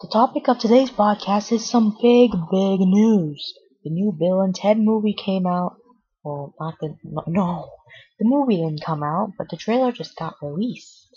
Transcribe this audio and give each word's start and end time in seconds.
The 0.00 0.08
topic 0.12 0.46
of 0.46 0.60
today's 0.60 0.92
podcast 0.92 1.50
is 1.50 1.68
some 1.68 1.98
big, 2.00 2.30
big 2.30 2.78
news. 2.78 3.52
The 3.82 3.90
new 3.90 4.12
Bill 4.12 4.42
and 4.42 4.54
Ted 4.54 4.78
movie 4.78 5.12
came 5.12 5.44
out. 5.44 5.74
Well, 6.22 6.54
not 6.60 6.74
the 6.80 6.96
no, 7.26 7.68
the 8.20 8.24
movie 8.24 8.58
didn't 8.58 8.84
come 8.84 9.02
out, 9.02 9.32
but 9.36 9.48
the 9.50 9.56
trailer 9.56 9.90
just 9.90 10.14
got 10.14 10.36
released. 10.40 11.08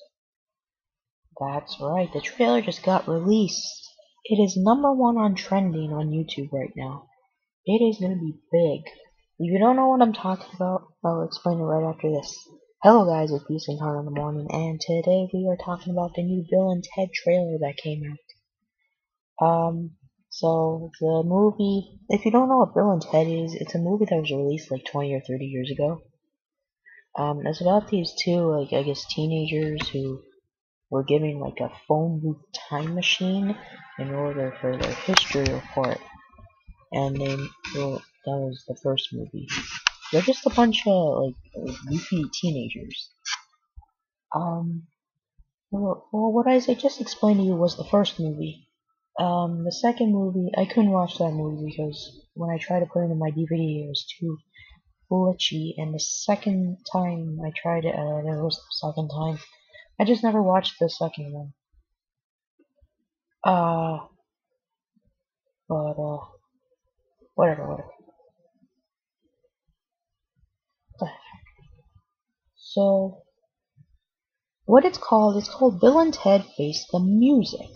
That's 1.40 1.80
right, 1.80 2.12
the 2.12 2.22
trailer 2.22 2.60
just 2.64 2.82
got 2.82 3.08
released. 3.08 3.88
It 4.26 4.42
is 4.42 4.58
number 4.58 4.92
one 4.92 5.16
on 5.16 5.36
trending 5.36 5.94
on 5.94 6.10
YouTube 6.10 6.52
right 6.52 6.74
now. 6.76 7.08
It 7.68 7.84
is 7.84 8.00
gonna 8.00 8.16
be 8.16 8.40
big. 8.52 8.82
If 9.38 9.52
you 9.54 9.60
don't 9.60 9.76
know 9.76 9.90
what 9.90 10.02
I'm 10.02 10.14
talking 10.14 10.56
about, 10.56 10.88
I'll 11.06 11.22
explain 11.22 11.60
it 11.60 11.64
right 11.64 11.88
after 11.88 12.10
this. 12.10 12.36
Hello 12.82 13.06
guys, 13.06 13.32
it's 13.32 13.44
Beast 13.44 13.70
and 13.70 13.78
in 13.80 14.06
the 14.06 14.20
morning, 14.20 14.48
and 14.50 14.82
today 14.82 15.30
we 15.32 15.48
are 15.48 15.64
talking 15.64 15.94
about 15.94 16.16
the 16.16 16.24
new 16.24 16.44
Bill 16.50 16.72
and 16.72 16.84
Ted 16.84 17.10
trailer 17.14 17.60
that 17.60 17.78
came 17.78 18.02
out. 18.12 18.18
Um, 19.42 19.98
so 20.30 20.92
the 21.02 21.24
movie, 21.26 22.00
if 22.10 22.24
you 22.26 22.32
don't 22.32 22.48
know 22.48 22.60
what 22.60 22.74
Bill 22.76 22.92
and 22.92 23.02
Ted 23.02 23.28
is, 23.28 23.56
it's 23.56 23.76
a 23.76 23.80
movie 23.80 24.06
that 24.06 24.16
was 24.22 24.32
released 24.32 24.72
like 24.72 24.86
20 24.86 25.14
or 25.14 25.22
30 25.22 25.46
years 25.46 25.72
ago. 25.72 26.02
Um, 27.18 27.46
it's 27.46 27.62
about 27.62 27.90
these 27.90 28.14
two, 28.24 28.40
like 28.40 28.72
I 28.72 28.84
guess, 28.84 29.06
teenagers 29.06 29.90
who 29.90 30.24
were 30.90 31.04
given 31.04 31.40
like 31.40 31.60
a 31.60 31.72
phone 31.88 32.20
booth 32.22 32.42
time 32.70 32.96
machine 32.96 33.58
in 34.00 34.14
order 34.14 34.56
for 34.62 34.78
their 34.78 34.94
history 34.94 35.44
report, 35.54 36.00
and 36.94 37.16
they 37.16 37.36
well, 37.76 38.02
that 38.26 38.38
was 38.38 38.64
the 38.68 38.78
first 38.82 39.10
movie. 39.14 39.48
They're 40.12 40.22
just 40.22 40.46
a 40.46 40.52
bunch 40.52 40.88
of 40.88 41.24
like 41.24 41.36
goofy 41.88 42.24
teenagers. 42.34 43.10
Um, 44.34 44.84
well, 45.72 46.08
well, 46.14 46.32
what 46.32 46.48
I 46.48 46.60
just 46.60 47.02
explained 47.02 47.40
to 47.40 47.46
you 47.46 47.56
was 47.56 47.78
the 47.78 47.86
first 47.86 48.20
movie. 48.20 48.70
Um, 49.22 49.66
the 49.66 49.72
second 49.72 50.12
movie, 50.12 50.50
I 50.58 50.66
couldn't 50.66 50.90
watch 50.90 51.20
that 51.20 51.30
movie 51.32 51.70
because 51.70 52.26
when 52.34 52.50
I 52.50 52.58
tried 52.58 52.80
to 52.80 52.88
put 52.88 53.04
it 53.04 53.12
in 53.12 53.20
my 53.20 53.30
DVD, 53.30 53.86
it 53.86 53.88
was 53.88 54.04
too 54.20 54.40
glitchy. 55.12 55.76
And 55.78 55.94
the 55.94 56.00
second 56.00 56.78
time 56.92 57.40
I 57.46 57.52
tried 57.56 57.86
it, 57.86 57.94
uh, 57.94 58.42
was 58.42 58.56
the 58.56 58.88
second 58.88 59.10
time. 59.10 59.38
I 60.00 60.06
just 60.06 60.24
never 60.24 60.42
watched 60.42 60.80
the 60.80 60.90
second 60.90 61.34
one. 61.34 61.54
Uh, 63.44 64.00
but 65.70 65.76
uh, 65.76 66.26
whatever, 67.36 67.68
whatever. 67.68 67.90
So, 72.56 73.22
what 74.66 74.84
it's 74.84 74.98
called, 74.98 75.38
it's 75.38 75.50
called 75.50 75.80
Bill 75.80 76.00
and 76.00 76.12
Ted 76.12 76.44
Face 76.58 76.88
the 76.92 77.00
Music. 77.00 77.70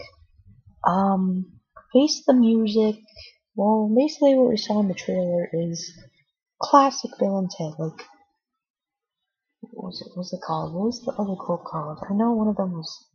Um, 0.85 1.59
Face 1.93 2.23
the 2.25 2.33
Music, 2.33 2.95
well, 3.55 3.93
basically 3.95 4.35
what 4.35 4.49
we 4.49 4.57
saw 4.57 4.81
in 4.81 4.87
the 4.87 4.93
trailer 4.93 5.49
is 5.51 5.91
classic 6.61 7.11
Bill 7.19 7.37
and 7.37 7.49
Ted, 7.49 7.73
like, 7.79 8.05
what 9.61 9.85
was 9.85 10.01
it, 10.01 10.11
what's 10.15 10.33
it 10.33 10.41
called? 10.45 10.73
What 10.73 10.85
was 10.85 11.01
the 11.03 11.11
other 11.13 11.35
quote 11.35 11.63
called? 11.63 11.99
I 12.09 12.13
know 12.13 12.33
one 12.33 12.47
of 12.47 12.57
them 12.57 12.73
was, 12.73 13.05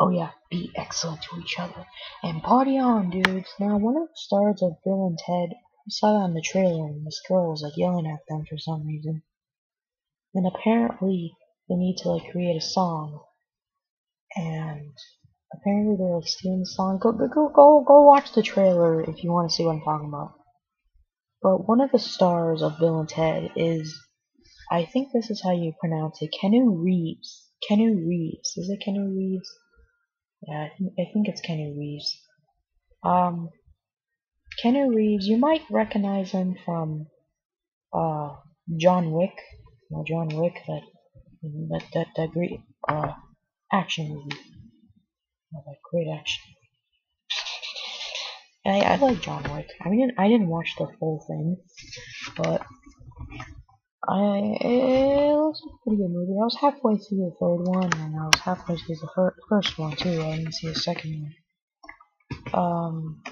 oh 0.00 0.10
yeah, 0.10 0.30
be 0.50 0.70
excellent 0.76 1.22
to 1.22 1.38
each 1.40 1.58
other, 1.58 1.84
and 2.22 2.42
party 2.42 2.78
on, 2.78 3.10
dudes. 3.10 3.48
Now, 3.60 3.76
one 3.76 3.96
of 3.96 4.08
the 4.08 4.14
stars 4.14 4.62
of 4.62 4.82
Bill 4.84 5.06
and 5.06 5.18
Ted, 5.18 5.56
we 5.84 5.90
saw 5.90 6.18
that 6.18 6.26
in 6.26 6.34
the 6.34 6.42
trailer, 6.42 6.86
and 6.86 7.06
this 7.06 7.20
girl 7.28 7.50
was 7.50 7.62
like 7.62 7.76
yelling 7.76 8.06
at 8.06 8.20
them 8.28 8.44
for 8.48 8.58
some 8.58 8.86
reason. 8.86 9.22
And 10.34 10.46
apparently 10.46 11.32
they 11.68 11.74
need 11.74 11.96
to 11.98 12.10
like 12.10 12.30
create 12.30 12.56
a 12.56 12.60
song. 12.60 13.20
And 14.36 14.92
apparently 15.52 15.96
they're 15.98 16.20
stealing 16.22 16.60
the 16.60 16.66
song. 16.66 16.98
Go 17.00 17.12
go 17.12 17.28
go 17.28 17.48
go 17.48 17.84
go 17.86 18.02
watch 18.02 18.32
the 18.32 18.42
trailer 18.42 19.02
if 19.02 19.22
you 19.22 19.32
want 19.32 19.50
to 19.50 19.54
see 19.54 19.64
what 19.64 19.72
I'm 19.72 19.80
talking 19.80 20.08
about. 20.08 20.34
But 21.42 21.68
one 21.68 21.80
of 21.80 21.92
the 21.92 21.98
stars 21.98 22.62
of 22.62 22.78
Bill 22.78 23.00
and 23.00 23.08
Ted 23.08 23.50
is 23.56 23.96
I 24.70 24.84
think 24.84 25.08
this 25.12 25.30
is 25.30 25.42
how 25.42 25.52
you 25.52 25.72
pronounce 25.80 26.20
it. 26.20 26.30
Keanu 26.42 26.82
Reeves. 26.82 27.48
Keanu 27.68 28.06
Reeves. 28.06 28.56
Is 28.56 28.70
it 28.70 28.82
Keanu 28.86 29.16
Reeves? 29.16 29.48
Yeah, 30.46 30.64
I 30.64 30.72
think, 30.76 30.92
I 30.98 31.04
think 31.12 31.28
it's 31.28 31.40
Keanu 31.40 31.76
Reeves. 31.76 32.20
Um, 33.02 33.48
Keanu 34.62 34.94
Reeves, 34.94 35.26
you 35.26 35.36
might 35.36 35.62
recognize 35.70 36.32
him 36.32 36.56
from 36.64 37.06
uh, 37.92 38.36
John 38.76 39.12
Wick 39.12 39.34
well, 39.90 40.04
John 40.04 40.28
Wick, 40.28 40.60
that 40.66 40.82
that 41.42 41.82
that, 41.94 42.06
that 42.16 42.30
great 42.32 42.60
uh, 42.88 43.12
action 43.72 44.08
movie, 44.08 44.36
oh, 45.54 45.62
that 45.66 45.76
great 45.90 46.08
action. 46.08 46.42
I, 48.66 48.80
I 48.80 48.96
like 48.96 49.22
John 49.22 49.42
Wick. 49.54 49.70
I 49.80 49.88
mean, 49.88 50.12
I 50.18 50.28
didn't 50.28 50.48
watch 50.48 50.74
the 50.78 50.88
full 50.98 51.24
thing, 51.26 51.56
but 52.36 52.62
I 54.06 54.38
it 54.60 55.34
was 55.34 55.60
a 55.64 55.84
pretty 55.84 56.02
good 56.02 56.10
movie. 56.10 56.32
I 56.32 56.44
was 56.44 56.56
halfway 56.60 56.96
through 56.96 57.30
the 57.30 57.36
third 57.40 57.66
one, 57.66 57.92
and 57.94 58.16
I 58.16 58.26
was 58.26 58.40
halfway 58.40 58.76
through 58.76 58.96
the 58.96 59.08
fir 59.14 59.34
first 59.48 59.78
one 59.78 59.96
too. 59.96 60.22
I 60.22 60.36
didn't 60.36 60.54
see 60.54 60.68
the 60.68 60.74
second 60.74 61.22
one. 61.22 61.34
Um, 62.54 63.22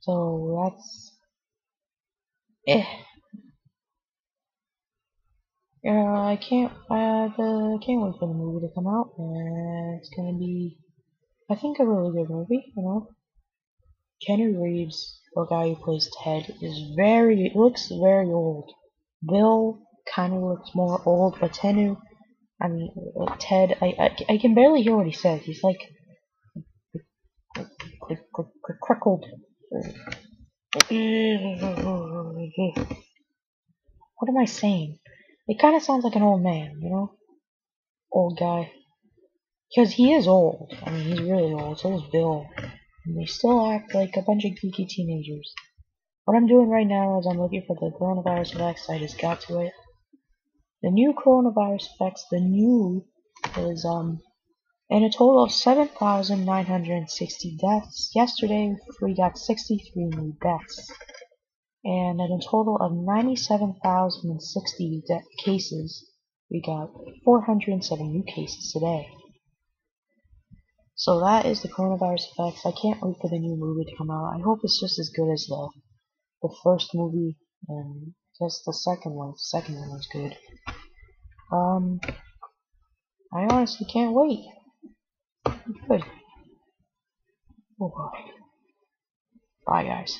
so 0.00 0.62
that's 0.62 1.12
eh. 2.68 2.84
Yeah, 5.84 6.14
I 6.14 6.36
can't. 6.36 6.72
I 6.90 7.26
uh, 7.26 7.78
can't 7.84 8.00
wait 8.00 8.14
for 8.18 8.26
the 8.26 8.34
movie 8.34 8.66
to 8.66 8.74
come 8.74 8.86
out, 8.86 9.12
and 9.18 10.00
it's 10.00 10.08
gonna 10.16 10.32
be, 10.38 10.78
I 11.50 11.54
think, 11.54 11.78
a 11.78 11.86
really 11.86 12.12
good 12.12 12.30
movie. 12.30 12.72
You 12.76 12.82
know, 12.82 13.08
Keanu 14.26 14.60
Reeves, 14.60 15.20
the 15.34 15.44
guy 15.44 15.68
who 15.68 15.76
plays 15.76 16.10
Ted, 16.22 16.54
is 16.62 16.92
very 16.96 17.52
looks 17.54 17.88
very 17.88 18.26
old. 18.26 18.72
Bill 19.26 19.80
kind 20.14 20.34
of 20.34 20.42
looks 20.42 20.74
more 20.74 21.02
old, 21.04 21.38
but 21.40 21.52
Tenu, 21.52 21.96
I 22.60 22.68
mean, 22.68 22.90
uh, 23.20 23.36
Ted, 23.38 23.76
I, 23.82 23.94
I 23.98 24.34
I 24.34 24.38
can 24.38 24.54
barely 24.54 24.82
hear 24.82 24.96
what 24.96 25.06
he 25.06 25.12
says. 25.12 25.42
He's 25.42 25.62
like, 25.62 25.80
crackled. 28.82 29.24
What 34.16 34.30
am 34.30 34.38
I 34.38 34.46
saying? 34.46 34.98
It 35.48 35.60
kind 35.60 35.76
of 35.76 35.82
sounds 35.82 36.04
like 36.04 36.16
an 36.16 36.22
old 36.22 36.42
man, 36.42 36.78
you 36.80 36.90
know? 36.90 37.12
Old 38.10 38.38
guy. 38.38 38.72
Because 39.74 39.92
he 39.92 40.14
is 40.14 40.28
old. 40.28 40.72
I 40.84 40.90
mean, 40.90 41.04
he's 41.04 41.20
really 41.20 41.52
old. 41.52 41.80
So 41.80 41.96
is 41.96 42.04
Bill. 42.12 42.46
And 43.04 43.18
they 43.18 43.26
still 43.26 43.72
act 43.72 43.92
like 43.94 44.16
a 44.16 44.22
bunch 44.22 44.44
of 44.44 44.52
geeky 44.52 44.88
teenagers. 44.88 45.52
What 46.24 46.36
I'm 46.36 46.46
doing 46.46 46.68
right 46.68 46.86
now 46.86 47.18
is 47.18 47.26
I'm 47.26 47.40
looking 47.40 47.64
for 47.66 47.74
the 47.76 47.90
coronavirus 47.96 48.54
effects. 48.54 48.88
I 48.88 48.98
just 48.98 49.18
got 49.18 49.40
to 49.42 49.60
it. 49.60 49.72
The 50.82 50.90
new 50.90 51.12
coronavirus 51.12 51.88
effects, 51.94 52.24
the 52.30 52.40
new 52.40 53.04
is, 53.56 53.84
um, 53.84 54.20
in 54.90 55.02
a 55.02 55.10
total 55.10 55.42
of 55.42 55.52
7,960 55.52 57.58
deaths. 57.60 58.10
Yesterday, 58.14 58.76
we 59.02 59.14
got 59.14 59.38
63 59.38 60.04
new 60.04 60.36
deaths 60.40 60.90
and 61.84 62.20
at 62.20 62.30
a 62.30 62.40
total 62.42 62.76
of 62.80 62.92
97,060 62.92 65.02
cases, 65.44 66.10
we 66.50 66.60
got 66.62 66.90
407 67.24 68.10
new 68.10 68.22
cases 68.22 68.72
today. 68.72 69.06
So 70.96 71.20
that 71.20 71.44
is 71.44 71.60
the 71.60 71.68
coronavirus 71.68 72.30
effects. 72.32 72.64
I 72.64 72.72
can't 72.72 73.02
wait 73.02 73.16
for 73.20 73.28
the 73.28 73.38
new 73.38 73.56
movie 73.56 73.84
to 73.84 73.96
come 73.96 74.10
out. 74.10 74.34
I 74.34 74.40
hope 74.40 74.60
it's 74.62 74.80
just 74.80 74.98
as 74.98 75.10
good 75.14 75.30
as 75.32 75.46
the 75.48 75.68
the 76.42 76.54
first 76.62 76.94
movie 76.94 77.36
and 77.68 78.14
just 78.40 78.64
the 78.64 78.72
second 78.72 79.12
one. 79.12 79.32
The 79.32 79.38
second 79.38 79.74
one 79.76 79.90
was 79.90 80.08
good. 80.12 80.36
Um, 81.50 82.00
I 83.32 83.44
honestly 83.44 83.86
can't 83.92 84.14
wait. 84.14 84.44
Good. 85.88 86.04
Oh, 87.80 88.10
bye, 89.66 89.84
guys. 89.84 90.16